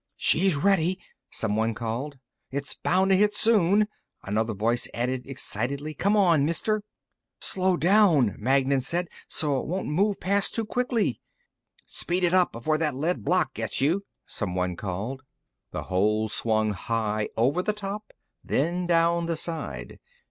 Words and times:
"She's 0.17 0.55
ready," 0.55 0.99
someone 1.29 1.75
called. 1.75 2.17
"It's 2.49 2.73
bound 2.73 3.11
to 3.11 3.15
hit 3.15 3.35
soon," 3.35 3.87
another 4.23 4.55
voice 4.55 4.87
added 4.95 5.27
excitedly. 5.27 5.93
"Come 5.93 6.17
on, 6.17 6.43
Mister!" 6.43 6.81
"Slow 7.39 7.77
down," 7.77 8.35
Magnan 8.39 8.81
said. 8.81 9.09
"So 9.27 9.61
it 9.61 9.67
won't 9.67 9.89
move 9.89 10.19
past 10.19 10.55
too 10.55 10.65
quickly." 10.65 11.21
"Speed 11.85 12.23
it 12.23 12.33
up, 12.33 12.51
before 12.51 12.79
that 12.79 12.95
lead 12.95 13.23
block 13.23 13.53
gets 13.53 13.79
you," 13.79 14.03
someone 14.25 14.75
called. 14.75 15.21
The 15.69 15.83
hole 15.83 16.27
swung 16.29 16.73
high, 16.73 17.29
over 17.37 17.61
the 17.61 17.71
top, 17.71 18.11
then 18.43 18.87
down 18.87 19.27
the 19.27 19.35
side. 19.35 19.99